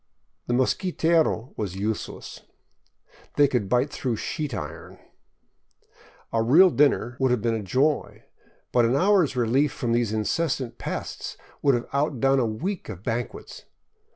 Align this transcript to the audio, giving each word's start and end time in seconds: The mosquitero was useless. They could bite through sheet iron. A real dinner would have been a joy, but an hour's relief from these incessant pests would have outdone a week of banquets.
The 0.47 0.55
mosquitero 0.55 1.53
was 1.55 1.75
useless. 1.75 2.41
They 3.35 3.47
could 3.47 3.69
bite 3.69 3.91
through 3.91 4.15
sheet 4.15 4.51
iron. 4.51 4.97
A 6.33 6.41
real 6.41 6.71
dinner 6.71 7.15
would 7.19 7.29
have 7.29 7.43
been 7.43 7.53
a 7.53 7.61
joy, 7.61 8.23
but 8.71 8.83
an 8.83 8.95
hour's 8.95 9.35
relief 9.35 9.71
from 9.71 9.91
these 9.91 10.11
incessant 10.11 10.79
pests 10.79 11.37
would 11.61 11.75
have 11.75 11.87
outdone 11.93 12.39
a 12.39 12.47
week 12.47 12.89
of 12.89 13.03
banquets. 13.03 13.65